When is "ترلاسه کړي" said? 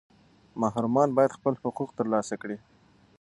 1.99-2.57